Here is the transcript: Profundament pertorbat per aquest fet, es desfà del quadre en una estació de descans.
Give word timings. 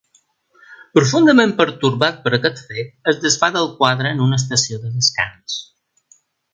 Profundament 0.97 1.53
pertorbat 1.59 2.17
per 2.25 2.33
aquest 2.39 2.63
fet, 2.71 2.91
es 3.13 3.21
desfà 3.27 3.53
del 3.59 3.73
quadre 3.83 4.15
en 4.17 4.27
una 4.29 4.43
estació 4.43 4.85
de 4.87 4.95
descans. 4.99 5.63